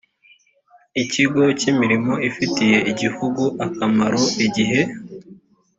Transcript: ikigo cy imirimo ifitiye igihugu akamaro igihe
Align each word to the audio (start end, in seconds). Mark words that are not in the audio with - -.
ikigo 1.03 1.41
cy 1.59 1.65
imirimo 1.71 2.13
ifitiye 2.29 2.77
igihugu 2.91 3.43
akamaro 3.65 4.21
igihe 4.45 4.81